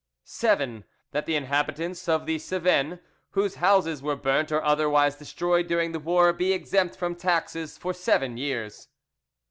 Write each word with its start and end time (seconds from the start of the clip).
"7. 0.23 0.83
That 1.11 1.27
the 1.27 1.35
inhabitants 1.35 2.09
of 2.09 2.25
the 2.25 2.39
Cevennes 2.39 2.97
whose 3.33 3.55
houses 3.61 4.01
were 4.01 4.15
burnt 4.15 4.51
or 4.51 4.63
otherwise 4.63 5.15
destroyed 5.15 5.67
during 5.67 5.91
the 5.91 5.99
war 5.99 6.33
be 6.33 6.53
exempt 6.53 6.95
from 6.95 7.13
taxes 7.13 7.77
for 7.77 7.93
seven 7.93 8.35
years. 8.35 8.87